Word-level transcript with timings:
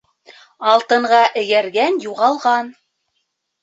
Алтынға 0.71 1.21
эйәргән 1.43 2.03
юғалған 2.09 2.77